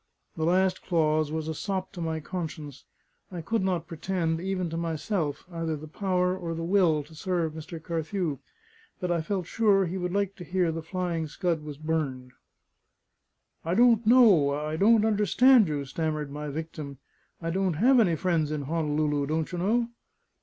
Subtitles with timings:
[0.35, 2.85] The last clause was a sop to my conscience:
[3.31, 7.53] I could not pretend, even to myself, either the power or the will to serve
[7.53, 7.79] Mr.
[7.79, 8.39] Carthew;
[8.99, 12.31] but I felt sure he would like to hear the Flying Scud was burned.
[13.63, 16.97] "I don't know I I don't understand you," stammered my victim.
[17.39, 19.89] "I don't have any friends in Honolulu, don't you know?"